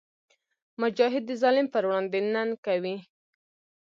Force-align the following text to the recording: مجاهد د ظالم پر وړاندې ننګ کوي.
مجاهد 0.81 1.23
د 1.27 1.31
ظالم 1.41 1.67
پر 1.73 1.83
وړاندې 1.87 2.19
ننګ 2.33 2.51
کوي. 2.65 2.95